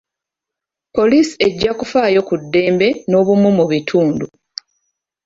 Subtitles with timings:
[0.93, 4.25] Poliisi ejja kufaayo ku ddembe n'obumu mu kitundu.